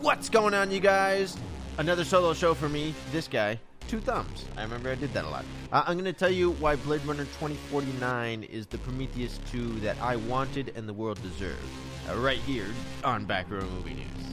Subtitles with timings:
[0.00, 1.38] What's going on, you guys?
[1.78, 2.94] Another solo show for me.
[3.12, 4.44] This guy, two thumbs.
[4.54, 5.44] I remember I did that a lot.
[5.72, 9.96] Uh, I'm going to tell you why Blade Runner 2049 is the Prometheus 2 that
[10.02, 11.62] I wanted and the world deserved.
[12.10, 12.66] Uh, right here
[13.04, 14.25] on Back Row Movie News.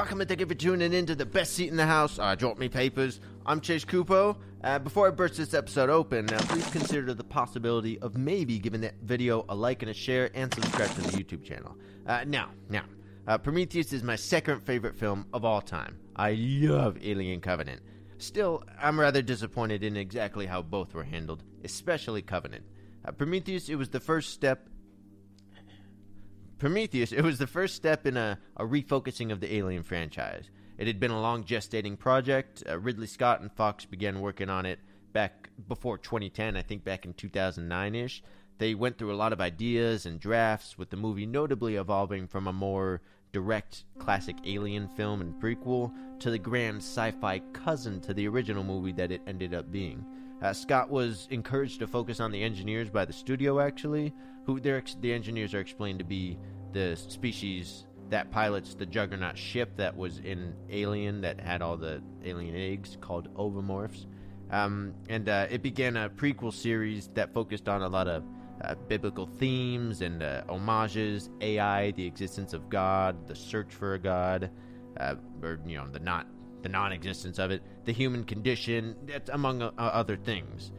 [0.00, 2.18] Welcome and thank you for tuning in to the best seat in the house.
[2.18, 3.20] Uh, drop me papers.
[3.44, 4.34] I'm Chase Kupo.
[4.64, 8.80] Uh, before I burst this episode open, now please consider the possibility of maybe giving
[8.80, 11.76] that video a like and a share and subscribe to the YouTube channel.
[12.06, 12.84] Uh, now, now,
[13.28, 15.98] uh, Prometheus is my second favorite film of all time.
[16.16, 17.82] I love Alien Covenant.
[18.16, 22.64] Still, I'm rather disappointed in exactly how both were handled, especially Covenant.
[23.04, 24.66] Uh, Prometheus, it was the first step
[26.60, 30.50] Prometheus, it was the first step in a, a refocusing of the Alien franchise.
[30.76, 32.62] It had been a long gestating project.
[32.68, 34.78] Uh, Ridley Scott and Fox began working on it
[35.14, 38.22] back before 2010, I think back in 2009 ish.
[38.58, 42.46] They went through a lot of ideas and drafts, with the movie notably evolving from
[42.46, 43.00] a more
[43.32, 48.64] direct classic alien film and prequel to the grand sci fi cousin to the original
[48.64, 50.04] movie that it ended up being.
[50.42, 54.12] Uh, Scott was encouraged to focus on the engineers by the studio, actually,
[54.50, 56.38] who the engineers are explained to be
[56.72, 62.02] the species that pilots the Juggernaut ship that was in Alien that had all the
[62.24, 64.06] alien eggs called ovomorphs.
[64.50, 68.24] Um, and uh, it began a prequel series that focused on a lot of
[68.64, 73.98] uh, biblical themes and uh, homages, AI, the existence of God, the search for a
[73.98, 74.50] God,
[74.98, 76.26] uh, or you know the not
[76.62, 78.96] the non-existence of it, the human condition,
[79.32, 80.72] among uh, other things.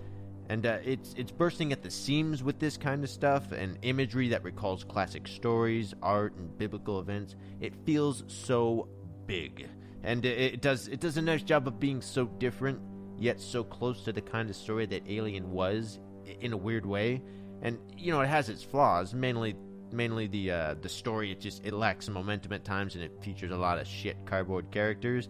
[0.52, 4.28] And uh, it's it's bursting at the seams with this kind of stuff and imagery
[4.28, 7.38] that recalls classic stories, art, and biblical events.
[7.62, 8.90] It feels so
[9.26, 9.70] big,
[10.04, 12.82] and it, it does it does a nice job of being so different
[13.18, 16.02] yet so close to the kind of story that Alien was
[16.42, 17.22] in a weird way.
[17.62, 19.56] And you know it has its flaws, mainly
[19.94, 21.32] mainly the uh, the story.
[21.32, 24.70] It just it lacks momentum at times, and it features a lot of shit cardboard
[24.70, 25.30] characters.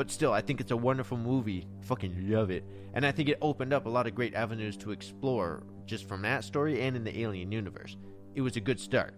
[0.00, 1.66] But still, I think it's a wonderful movie.
[1.82, 2.64] Fucking love it.
[2.94, 6.22] And I think it opened up a lot of great avenues to explore just from
[6.22, 7.98] that story and in the Alien universe.
[8.34, 9.12] It was a good start.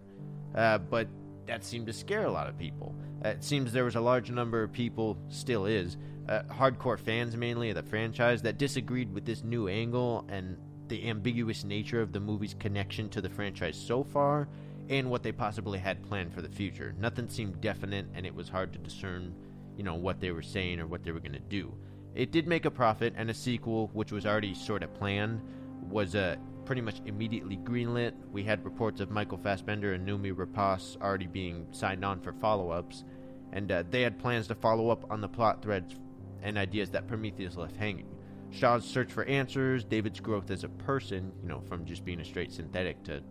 [0.56, 1.06] Uh, but
[1.46, 2.96] that seemed to scare a lot of people.
[3.24, 5.98] It seems there was a large number of people, still is,
[6.28, 10.56] uh, hardcore fans mainly of the franchise, that disagreed with this new angle and
[10.88, 14.48] the ambiguous nature of the movie's connection to the franchise so far
[14.88, 16.92] and what they possibly had planned for the future.
[16.98, 19.32] Nothing seemed definite, and it was hard to discern
[19.76, 21.74] you know, what they were saying or what they were going to do.
[22.14, 25.40] It did make a profit, and a sequel, which was already sort of planned,
[25.88, 28.12] was uh, pretty much immediately greenlit.
[28.30, 32.70] We had reports of Michael Fassbender and Noomi Rapace already being signed on for follow
[32.70, 33.04] ups,
[33.52, 35.94] and uh, they had plans to follow up on the plot threads
[36.42, 38.08] and ideas that Prometheus left hanging.
[38.50, 42.24] Shaw's search for answers, David's growth as a person, you know, from just being a
[42.24, 43.22] straight synthetic to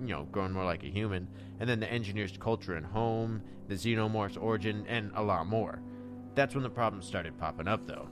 [0.00, 1.28] you know, growing more like a human,
[1.60, 5.80] and then the engineer's culture and home, the xenomorph's origin, and a lot more.
[6.34, 8.08] That's when the problems started popping up, though.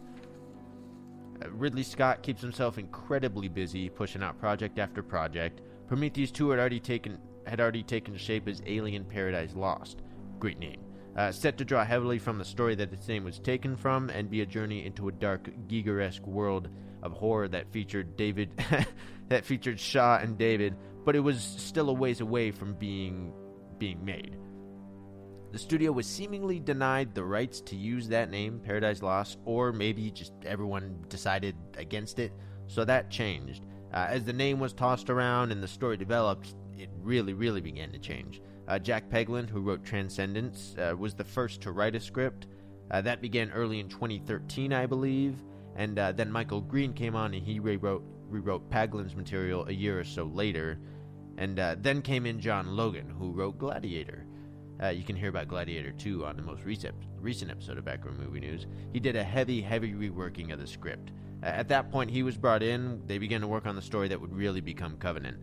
[1.42, 5.62] Uh, Ridley Scott keeps himself incredibly busy, pushing out project after project.
[5.88, 10.02] Prometheus 2 had already taken had already taken shape as Alien Paradise Lost.
[10.38, 10.78] Great name.
[11.16, 14.30] Uh, set to draw heavily from the story that its name was taken from and
[14.30, 16.68] be a journey into a dark, Giger-esque world
[17.02, 18.50] of horror that featured David,
[19.28, 23.32] that featured Shaw and David, but it was still a ways away from being
[23.78, 24.36] being made.
[25.52, 30.10] The studio was seemingly denied the rights to use that name, Paradise Lost, or maybe
[30.10, 32.32] just everyone decided against it,
[32.68, 33.64] so that changed.
[33.92, 37.90] Uh, as the name was tossed around and the story developed, it really, really began
[37.90, 38.40] to change.
[38.68, 42.46] Uh, Jack Paglen, who wrote Transcendence, uh, was the first to write a script.
[42.92, 45.42] Uh, that began early in 2013, I believe,
[45.74, 49.98] and uh, then Michael Green came on and he rewrote rewrote Paglen's material a year
[49.98, 50.78] or so later.
[51.40, 54.26] And uh, then came in John Logan, who wrote Gladiator.
[54.82, 58.04] Uh, you can hear about Gladiator 2 on the most recent, recent episode of Back
[58.04, 58.66] Row Movie News.
[58.92, 61.12] He did a heavy, heavy reworking of the script.
[61.42, 63.00] Uh, at that point, he was brought in.
[63.06, 65.38] They began to work on the story that would really become Covenant.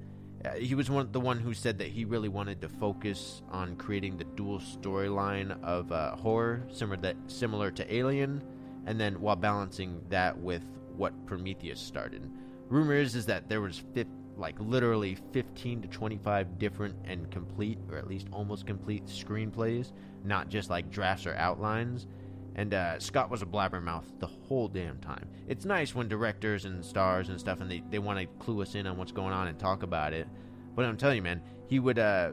[0.45, 3.75] Uh, he was one the one who said that he really wanted to focus on
[3.75, 8.43] creating the dual storyline of uh, horror, similar that similar to Alien,
[8.85, 10.61] and then while balancing that with
[10.95, 12.29] what Prometheus started.
[12.69, 17.79] Rumor is is that there was fif- like literally 15 to 25 different and complete,
[17.91, 19.91] or at least almost complete screenplays,
[20.23, 22.07] not just like drafts or outlines.
[22.55, 25.27] And uh, Scott was a blabbermouth the whole damn time.
[25.47, 28.73] It's nice when directors and stars and stuff, and they, they want to clue us
[28.75, 30.27] in on what's going on and talk about it.
[30.75, 31.99] But I'm telling you, man, he would.
[31.99, 32.31] Uh,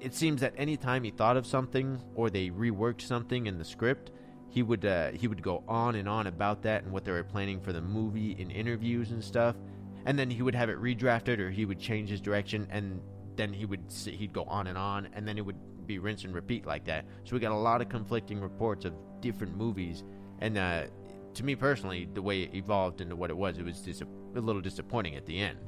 [0.00, 4.12] it seems that anytime he thought of something or they reworked something in the script,
[4.48, 7.24] he would uh, he would go on and on about that and what they were
[7.24, 9.56] planning for the movie in interviews and stuff.
[10.08, 13.00] And then he would have it redrafted or he would change his direction and
[13.36, 15.58] then he would he'd go on and on and then it would
[15.88, 17.04] be rinse and repeat like that.
[17.24, 20.04] So we got a lot of conflicting reports of different movies,
[20.40, 20.84] and uh,
[21.34, 24.40] to me personally, the way it evolved into what it was, it was dis- a
[24.40, 25.58] little disappointing at the end.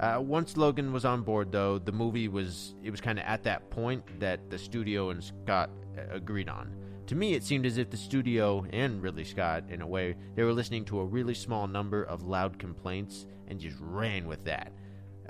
[0.00, 3.44] Uh, once Logan was on board, though, the movie was it was kind of at
[3.44, 6.74] that point that the studio and Scott uh, agreed on.
[7.08, 10.42] To me, it seemed as if the studio and Ridley Scott, in a way, they
[10.42, 14.74] were listening to a really small number of loud complaints and just ran with that.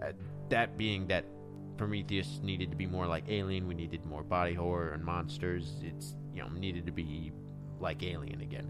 [0.02, 0.10] Uh,
[0.48, 1.24] that being that
[1.76, 3.68] Prometheus needed to be more like Alien.
[3.68, 5.76] We needed more body horror and monsters.
[5.84, 7.30] It's you know needed to be
[7.78, 8.66] like Alien again.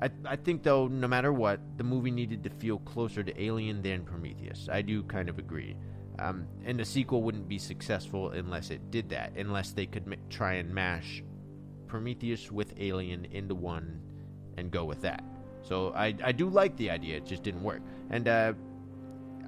[0.00, 3.82] I I think though, no matter what, the movie needed to feel closer to Alien
[3.82, 4.70] than Prometheus.
[4.72, 5.76] I do kind of agree.
[6.18, 9.36] Um, and the sequel wouldn't be successful unless it did that.
[9.36, 11.22] Unless they could m- try and mash
[11.88, 14.00] Prometheus with Alien into one
[14.56, 15.24] and go with that.
[15.62, 17.16] So I I do like the idea.
[17.16, 17.82] It just didn't work.
[18.10, 18.52] And uh,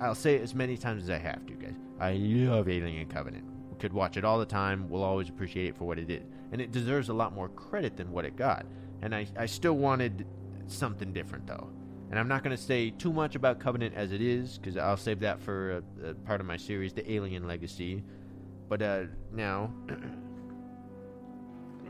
[0.00, 1.74] I'll say it as many times as I have to, guys.
[2.00, 3.44] I love Alien Covenant.
[3.70, 4.88] We could watch it all the time.
[4.88, 6.22] We'll always appreciate it for what it is.
[6.52, 8.64] And it deserves a lot more credit than what it got.
[9.02, 10.26] And I, I still wanted
[10.66, 11.68] something different, though.
[12.10, 14.96] And I'm not going to say too much about Covenant as it is, because I'll
[14.96, 18.02] save that for a, a, part of my series, The Alien Legacy.
[18.68, 19.02] But uh,
[19.32, 19.72] now.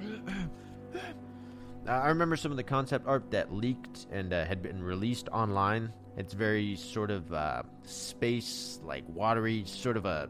[1.87, 5.93] I remember some of the concept art that leaked and uh, had been released online
[6.17, 10.29] it's very sort of uh, space, like watery, sort of a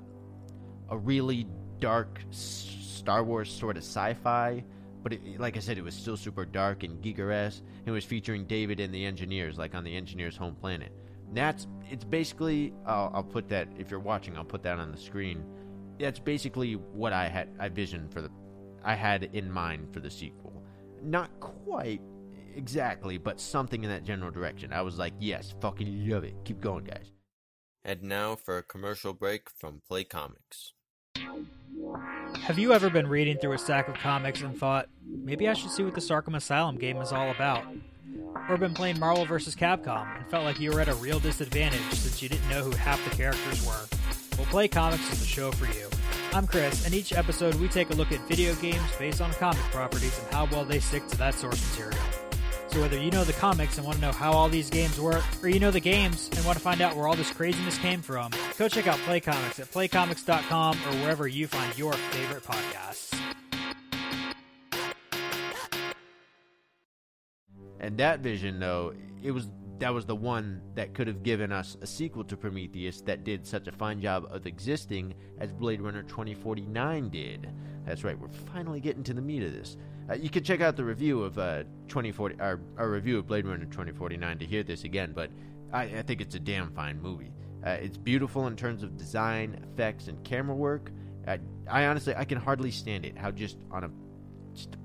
[0.88, 1.46] a really
[1.78, 4.64] dark Star Wars sort of sci-fi.
[5.02, 7.62] But it, like I said, it was still super dark and Giger-esque.
[7.86, 10.92] It was featuring David and the engineers, like on the engineers' home planet.
[11.32, 12.72] That's it's basically.
[12.86, 14.36] I'll, I'll put that if you're watching.
[14.36, 15.44] I'll put that on the screen.
[15.98, 17.48] That's basically what I had.
[17.58, 18.30] I visioned for the.
[18.84, 20.62] I had in mind for the sequel.
[21.02, 22.00] Not quite
[22.54, 24.72] exactly, but something in that general direction.
[24.72, 26.34] I was like, yes, fucking love it.
[26.44, 27.12] Keep going, guys.
[27.84, 30.72] And now for a commercial break from Play Comics.
[32.42, 35.70] Have you ever been reading through a stack of comics and thought, maybe I should
[35.70, 37.64] see what this Arkham Asylum game is all about?
[38.48, 39.54] Or been playing Marvel vs.
[39.54, 42.70] Capcom and felt like you were at a real disadvantage since you didn't know who
[42.72, 43.86] half the characters were?
[44.36, 45.88] Well, Play Comics is the show for you.
[46.32, 49.62] I'm Chris, and each episode we take a look at video games based on comic
[49.72, 51.98] properties and how well they stick to that source material.
[52.68, 55.24] So whether you know the comics and want to know how all these games work,
[55.42, 58.00] or you know the games and want to find out where all this craziness came
[58.00, 63.12] from, go check out Play Comics at playcomics.com or wherever you find your favorite podcasts.
[67.80, 69.48] And that vision, though, it was
[69.80, 73.46] that was the one that could have given us a sequel to Prometheus that did
[73.46, 77.48] such a fine job of existing as Blade Runner 2049 did.
[77.86, 79.78] That's right, we're finally getting to the meat of this.
[80.08, 83.46] Uh, you can check out the review of uh, 2040, our, our review of Blade
[83.46, 85.30] Runner 2049 to hear this again, but
[85.72, 87.32] I, I think it's a damn fine movie.
[87.64, 90.90] Uh, it's beautiful in terms of design, effects, and camera work.
[91.70, 93.16] I honestly, I can hardly stand it.
[93.16, 93.90] How just on a
[94.54, 94.76] just,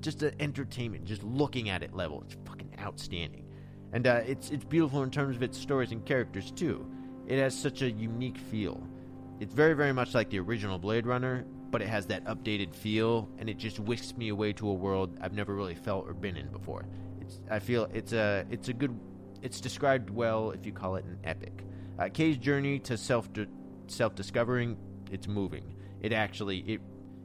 [0.00, 3.47] just an entertainment, just looking at it level, it's fucking outstanding.
[3.92, 6.86] And uh, it's it's beautiful in terms of its stories and characters too.
[7.26, 8.86] It has such a unique feel.
[9.40, 13.28] It's very very much like the original Blade Runner, but it has that updated feel,
[13.38, 16.36] and it just whisks me away to a world I've never really felt or been
[16.36, 16.86] in before.
[17.20, 18.98] It's, I feel it's a it's a good
[19.42, 21.64] it's described well if you call it an epic.
[21.98, 23.28] Uh, Kay's journey to self
[23.86, 24.76] self discovering
[25.10, 25.74] it's moving.
[26.00, 26.80] It actually it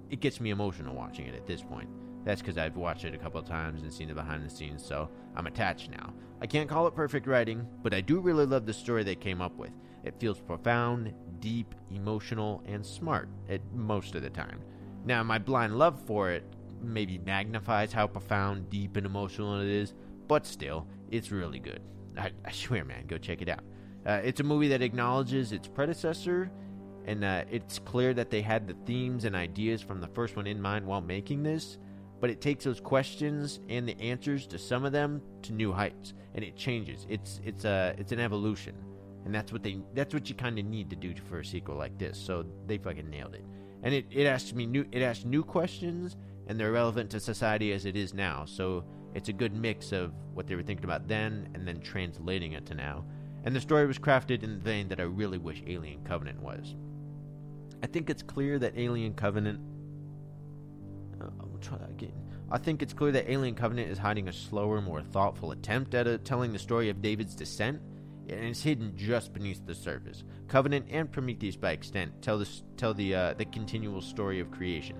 [0.09, 1.89] it gets me emotional watching it at this point.
[2.23, 4.85] That's because I've watched it a couple of times and seen the behind the scenes,
[4.85, 6.13] so I'm attached now.
[6.43, 9.41] I can't call it perfect writing, but I do really love the story they came
[9.41, 9.71] up with.
[10.03, 14.59] It feels profound, deep, emotional, and smart at most of the time.
[15.05, 16.43] Now, my blind love for it
[16.81, 19.93] maybe magnifies how profound, deep, and emotional it is,
[20.27, 21.79] but still, it's really good.
[22.17, 23.63] I, I swear, man, go check it out.
[24.05, 26.51] Uh, it's a movie that acknowledges its predecessor,
[27.05, 30.47] and uh, it's clear that they had the themes and ideas from the first one
[30.47, 31.77] in mind while making this,
[32.19, 36.13] but it takes those questions and the answers to some of them to new heights,
[36.35, 37.05] and it changes.
[37.09, 38.75] It's it's a it's an evolution.
[39.25, 41.75] and that's what they that's what you kind of need to do for a sequel
[41.75, 42.17] like this.
[42.17, 43.45] So they fucking nailed it,
[43.83, 47.71] and it it asks me new it asks new questions, and they're relevant to society
[47.73, 48.45] as it is now.
[48.45, 52.53] So it's a good mix of what they were thinking about then and then translating
[52.53, 53.05] it to now.
[53.45, 56.75] And the story was crafted in the vein that I really wish Alien Covenant was.
[57.83, 59.59] I think it's clear that Alien Covenant.
[61.63, 62.13] Uh, try that again.
[62.51, 66.07] I think it's clear that Alien Covenant is hiding a slower, more thoughtful attempt at
[66.07, 67.81] a, telling the story of David's descent,
[68.29, 70.23] and it's hidden just beneath the surface.
[70.47, 74.97] Covenant and Prometheus, by extent, tell the tell the uh, the continual story of creation.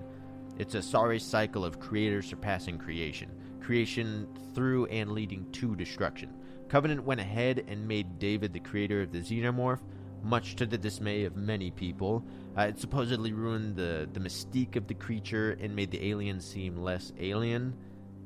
[0.58, 3.30] It's a sorry cycle of creator surpassing creation,
[3.60, 6.34] creation through and leading to destruction.
[6.68, 9.80] Covenant went ahead and made David the creator of the xenomorph,
[10.24, 12.24] much to the dismay of many people.
[12.56, 16.76] Uh, it supposedly ruined the, the mystique of the creature and made the alien seem
[16.76, 17.74] less alien.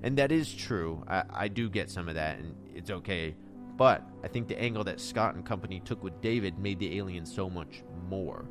[0.02, 1.04] And that is true.
[1.08, 3.34] I, I do get some of that, and it's okay.
[3.76, 7.26] But I think the angle that Scott and company took with David made the alien
[7.26, 8.48] so much more.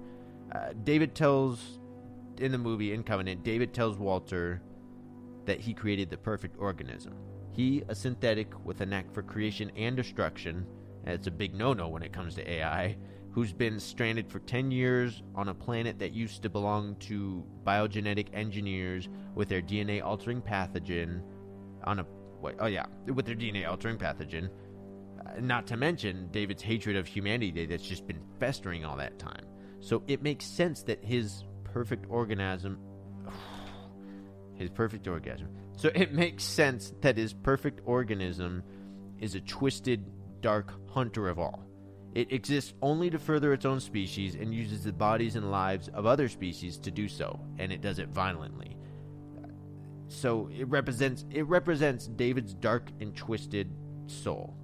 [0.53, 1.79] Uh, David tells,
[2.39, 4.61] in the movie, in Covenant, David tells Walter
[5.45, 7.13] that he created the perfect organism.
[7.51, 10.65] He, a synthetic with a knack for creation and destruction,
[11.03, 12.95] and it's a big no no when it comes to AI,
[13.37, 18.25] who's been stranded for 10 years on a planet that used to belong to biogenetic
[18.33, 21.21] engineers with their DNA altering pathogen
[21.83, 22.05] on a
[22.59, 24.49] oh yeah, with their DNA altering pathogen.
[25.19, 29.45] Uh, not to mention David's hatred of humanity that's just been festering all that time.
[29.81, 32.79] So it makes sense that his perfect organism
[34.55, 35.49] his perfect orgasm.
[35.75, 38.63] So it makes sense that his perfect organism
[39.19, 40.03] is a twisted,
[40.41, 41.66] dark hunter of all.
[42.17, 46.07] It exists only to further its own species and uses the bodies and lives of
[46.07, 48.75] other species to do so, and it does it violently.
[50.07, 53.71] So it represents it represents David's dark and twisted
[54.07, 54.57] soul,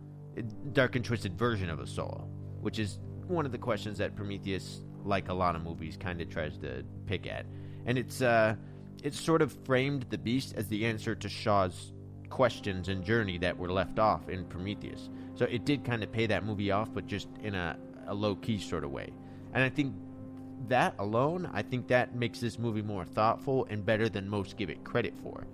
[0.71, 2.27] dark and twisted version of a soul,
[2.59, 6.29] which is one of the questions that Prometheus, like a lot of movies, kind of
[6.29, 7.45] tries to pick at,
[7.85, 8.55] and it's uh,
[9.03, 11.93] it sort of framed the beast as the answer to Shaw's
[12.31, 15.11] questions and journey that were left off in Prometheus.
[15.35, 18.35] So it did kind of pay that movie off, but just in a, a low
[18.35, 19.11] key sort of way.
[19.53, 19.95] And I think
[20.67, 24.69] that alone, I think that makes this movie more thoughtful and better than most give
[24.69, 25.47] it credit for.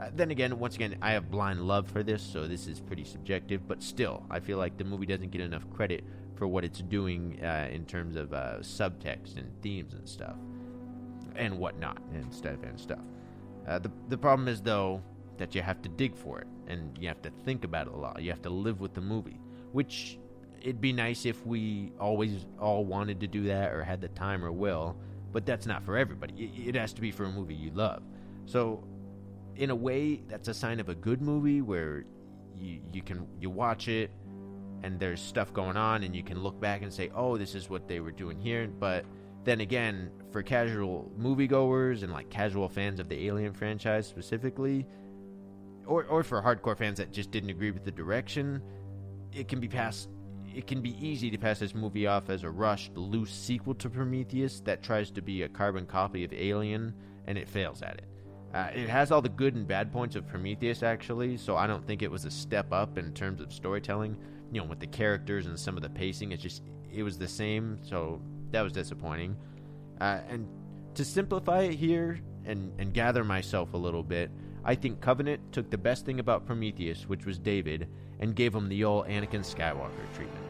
[0.00, 3.04] Uh, then again, once again, I have blind love for this, so this is pretty
[3.04, 6.04] subjective, but still, I feel like the movie doesn't get enough credit
[6.36, 10.36] for what it's doing uh, in terms of uh, subtext and themes and stuff
[11.34, 13.00] and whatnot and stuff and stuff.
[13.66, 15.02] Uh, the the problem is though
[15.38, 17.96] that you have to dig for it and you have to think about it a
[17.96, 18.22] lot.
[18.22, 19.40] You have to live with the movie,
[19.72, 20.18] which
[20.60, 24.44] it'd be nice if we always all wanted to do that or had the time
[24.44, 24.96] or will,
[25.32, 26.52] but that's not for everybody.
[26.66, 28.02] It, has to be for a movie you love.
[28.46, 28.82] So,
[29.56, 32.04] in a way, that's a sign of a good movie where
[32.54, 34.10] you you can you watch it
[34.82, 37.68] and there's stuff going on and you can look back and say, "Oh, this is
[37.68, 39.04] what they were doing here," but
[39.44, 44.86] then again, for casual moviegoers and like casual fans of the Alien franchise specifically,
[45.88, 48.62] or or for hardcore fans that just didn't agree with the direction,
[49.32, 50.08] it can be passed.
[50.54, 53.88] It can be easy to pass this movie off as a rushed, loose sequel to
[53.88, 56.94] Prometheus that tries to be a carbon copy of Alien,
[57.26, 58.04] and it fails at it.
[58.54, 61.86] Uh, it has all the good and bad points of Prometheus, actually, so I don't
[61.86, 64.16] think it was a step up in terms of storytelling.
[64.50, 67.28] You know, with the characters and some of the pacing, it's just it was the
[67.28, 67.78] same.
[67.82, 69.36] So that was disappointing.
[70.00, 70.48] Uh, and
[70.94, 74.30] to simplify it here and, and gather myself a little bit,
[74.64, 77.88] I think Covenant took the best thing about Prometheus, which was David,
[78.20, 80.44] and gave him the old Anakin Skywalker treatment.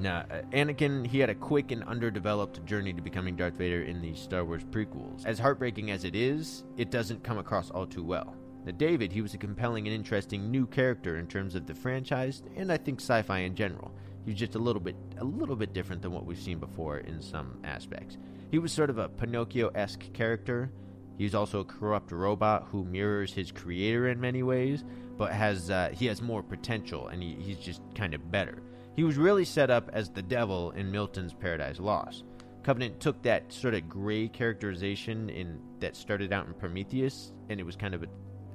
[0.00, 4.00] Now, uh, Anakin, he had a quick and underdeveloped journey to becoming Darth Vader in
[4.00, 5.24] the Star Wars prequels.
[5.24, 8.34] As heartbreaking as it is, it doesn't come across all too well.
[8.64, 12.42] Now, David, he was a compelling and interesting new character in terms of the franchise,
[12.56, 13.92] and I think sci-fi in general.
[14.24, 17.20] He's just a little bit a little bit different than what we've seen before in
[17.20, 18.16] some aspects.
[18.50, 20.70] He was sort of a Pinocchio-esque character.
[21.18, 24.84] He's also a corrupt robot who mirrors his creator in many ways,
[25.16, 28.62] but has uh, he has more potential and he, he's just kind of better.
[28.96, 32.24] He was really set up as the devil in Milton's Paradise Lost.
[32.62, 37.64] Covenant took that sort of gray characterization in that started out in Prometheus, and it
[37.64, 38.06] was kind of a,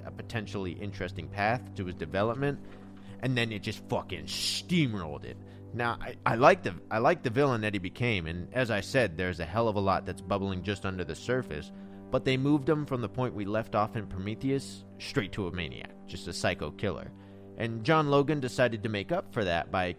[0.06, 2.60] a potentially interesting path to his development,
[3.22, 5.38] and then it just fucking steamrolled it.
[5.74, 8.82] Now, I, I like the I like the villain that he became, and as I
[8.82, 11.72] said, there's a hell of a lot that's bubbling just under the surface.
[12.12, 15.51] But they moved him from the point we left off in Prometheus straight to a
[15.51, 17.12] maniac, just a psycho killer.
[17.58, 19.96] And John Logan decided to make up for that by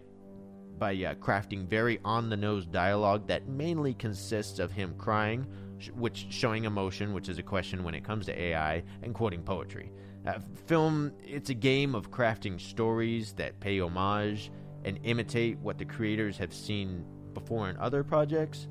[0.77, 5.45] by uh, crafting very on the nose dialogue that mainly consists of him crying,
[5.77, 9.43] sh- which showing emotion, which is a question when it comes to AI, and quoting
[9.43, 9.91] poetry.
[10.25, 14.51] Uh, film, it's a game of crafting stories that pay homage
[14.83, 18.67] and imitate what the creators have seen before in other projects.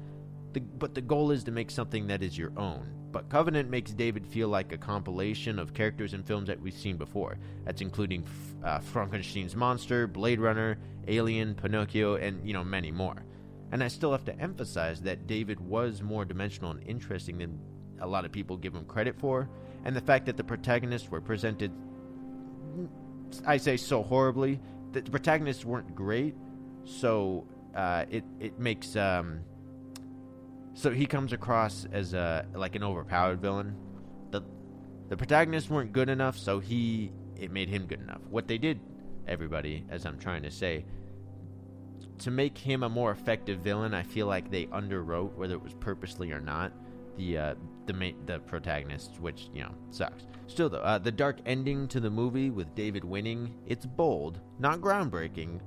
[0.52, 2.99] The, but the goal is to make something that is your own.
[3.12, 6.96] But Covenant makes David feel like a compilation of characters and films that we've seen
[6.96, 7.38] before.
[7.64, 8.24] That's including
[8.64, 13.24] uh, Frankenstein's monster, Blade Runner, Alien, Pinocchio, and you know many more.
[13.72, 17.58] And I still have to emphasize that David was more dimensional and interesting than
[18.00, 19.48] a lot of people give him credit for,
[19.84, 21.72] and the fact that the protagonists were presented,
[23.46, 24.60] I say so horribly,
[24.92, 26.34] that the protagonists weren't great,
[26.84, 29.40] so uh, it it makes um,
[30.74, 33.76] so he comes across as a like an overpowered villain.
[34.30, 34.42] the
[35.08, 38.20] The protagonists weren't good enough, so he it made him good enough.
[38.28, 38.80] What they did,
[39.26, 40.84] everybody, as I'm trying to say,
[42.18, 45.74] to make him a more effective villain, I feel like they underwrote, whether it was
[45.74, 46.72] purposely or not,
[47.16, 47.54] the uh,
[47.86, 50.26] the main, the protagonist, which you know sucks.
[50.46, 54.80] Still though, uh, the dark ending to the movie with David winning, it's bold, not
[54.80, 55.60] groundbreaking,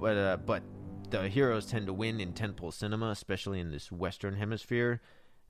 [0.00, 0.62] but uh, but
[1.10, 5.00] the heroes tend to win in tentpole cinema, especially in this Western hemisphere.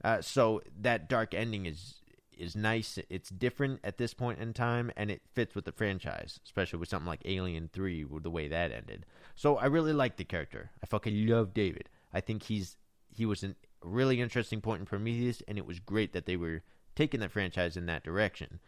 [0.04, 2.02] Uh, so that dark ending is
[2.36, 2.98] is nice.
[3.08, 6.90] It's different at this point in time, and it fits with the franchise, especially with
[6.90, 9.06] something like Alien Three, with the way that ended.
[9.34, 10.70] So I really like the character.
[10.82, 11.88] I fucking love David.
[12.12, 12.76] I think he's
[13.14, 16.62] he was a really interesting point in Prometheus, and it was great that they were
[16.94, 18.60] taking the franchise in that direction.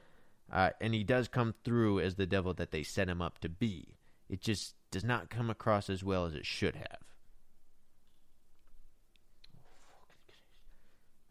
[0.50, 3.48] Uh, and he does come through as the devil that they set him up to
[3.50, 3.96] be.
[4.30, 6.98] It just does not come across as well as it should have.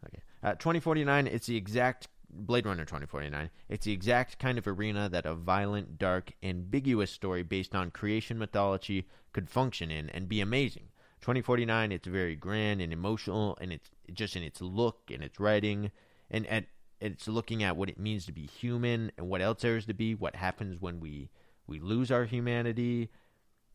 [0.06, 0.22] Okay.
[0.42, 3.50] Uh, 2049, it's the exact Blade Runner 2049.
[3.68, 8.38] It's the exact kind of arena that a violent, dark, ambiguous story based on creation
[8.38, 10.88] mythology could function in and be amazing.
[11.20, 15.90] 2049, it's very grand and emotional, and it's just in its look and its writing,
[16.30, 16.66] and at
[17.00, 19.94] it's looking at what it means to be human and what else there is to
[19.94, 21.30] be, what happens when we
[21.66, 23.10] we lose our humanity.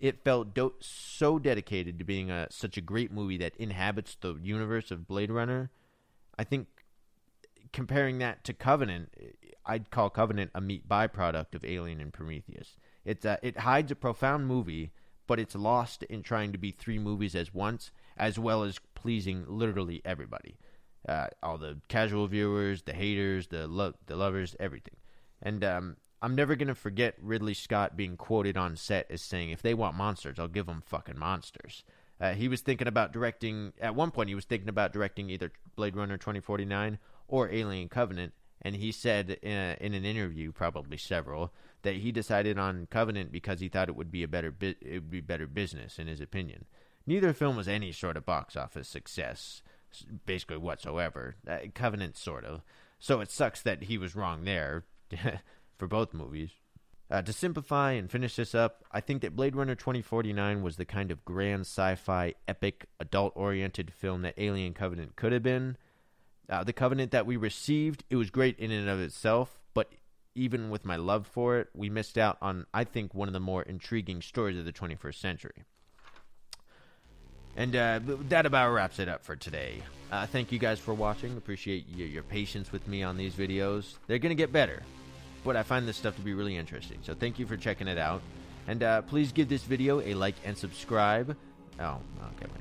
[0.04, 4.36] It felt do- so dedicated to being a such a great movie that inhabits the
[4.36, 5.72] universe of Blade Runner.
[6.38, 6.68] I think
[7.72, 9.14] comparing that to Covenant,
[9.66, 12.76] I'd call Covenant a meat byproduct of Alien and Prometheus.
[13.06, 14.92] It's uh, it hides a profound movie,
[15.26, 19.46] but it's lost in trying to be three movies as once, as well as pleasing
[19.48, 20.58] literally everybody,
[21.08, 24.98] uh, all the casual viewers, the haters, the lo- the lovers, everything.
[25.42, 29.62] And um, I'm never gonna forget Ridley Scott being quoted on set as saying, "If
[29.62, 31.84] they want monsters, I'll give them fucking monsters."
[32.20, 33.74] Uh, he was thinking about directing.
[33.82, 38.34] At one point, he was thinking about directing either Blade Runner 2049 or Alien Covenant,
[38.62, 43.30] and he said in, a, in an interview, probably several, that he decided on Covenant
[43.30, 46.08] because he thought it would be a better bu- it would be better business in
[46.08, 46.64] his opinion.
[47.06, 49.62] Neither film was any sort of box office success,
[50.26, 51.36] basically whatsoever.
[51.46, 52.62] Uh, Covenant sort of.
[52.98, 54.86] So it sucks that he was wrong there.
[55.78, 56.52] for both movies.
[57.14, 60.86] Uh, to simplify and finish this up, I think that Blade Runner 2049 was the
[60.86, 65.78] kind of grand sci fi, epic, adult oriented film that Alien Covenant could have been.
[66.50, 69.92] Uh, the Covenant that we received, it was great in and of itself, but
[70.34, 73.40] even with my love for it, we missed out on, I think, one of the
[73.40, 75.66] more intriguing stories of the 21st century.
[77.56, 79.84] And uh, that about wraps it up for today.
[80.12, 81.38] Uh, thank you guys for watching.
[81.38, 83.94] Appreciate your, your patience with me on these videos.
[84.08, 84.82] They're going to get better
[85.44, 87.00] but I find this stuff to be really interesting.
[87.04, 88.22] So thank you for checking it out.
[88.68, 91.36] And uh, please give this video a like and subscribe.
[91.80, 91.98] Oh,
[92.36, 92.52] okay.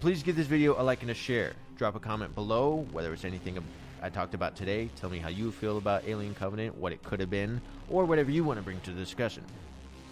[0.00, 1.54] Please give this video a like and a share.
[1.76, 3.58] Drop a comment below, whether it's anything
[4.02, 4.90] I talked about today.
[4.96, 8.30] Tell me how you feel about Alien Covenant, what it could have been, or whatever
[8.30, 9.42] you want to bring to the discussion.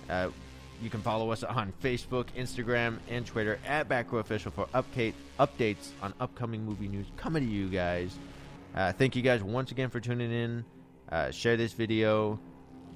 [0.09, 0.31] Uh,
[0.83, 5.91] you can follow us on Facebook, Instagram, and Twitter at Backrow Official for update, updates
[6.03, 8.19] on upcoming movie news coming to you guys.
[8.75, 10.65] Uh, thank you guys once again for tuning in.
[11.11, 12.41] Uh, share this video.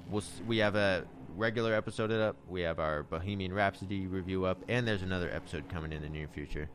[0.09, 2.35] We'll, we have a regular episode up.
[2.47, 6.27] We have our Bohemian Rhapsody review up, and there's another episode coming in the near
[6.27, 6.69] future.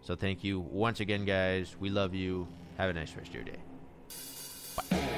[0.00, 1.76] So thank you once again, guys.
[1.78, 2.48] We love you.
[2.78, 5.09] Have a nice rest of your day.